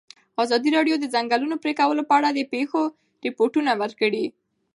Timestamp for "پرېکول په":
1.63-2.13